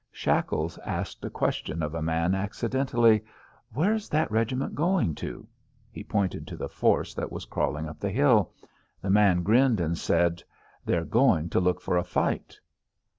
[0.11, 3.23] Shackles asked a question of a man accidentally:
[3.71, 5.47] "Where's that regiment going to?"
[5.91, 8.51] He pointed to the force that was crawling up the hill.
[8.99, 10.41] The man grinned, and said,
[10.85, 12.59] "They're going to look for a fight!"